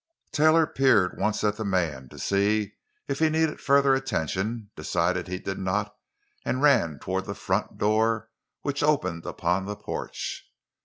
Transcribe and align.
Taylor 0.31 0.65
peered 0.65 1.19
once 1.19 1.43
at 1.43 1.57
the 1.57 1.63
man, 1.63 2.09
to 2.09 2.17
see 2.17 2.73
if 3.07 3.19
he 3.19 3.29
needed 3.29 3.61
further 3.61 3.93
attention, 3.93 4.71
decided 4.75 5.27
he 5.27 5.37
did 5.37 5.59
not, 5.59 5.95
and 6.43 6.63
ran 6.63 6.97
toward 6.97 7.25
the 7.25 7.35
front 7.35 7.77
door, 7.77 8.31
which 8.63 8.81
opened 8.81 9.27
upon 9.27 9.65
the 9.67 9.75
porch. 9.75 10.43